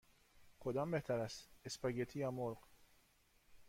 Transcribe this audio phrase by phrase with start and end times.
[0.59, 2.57] کدام بهتر است: اسپاگتی یا مرغ؟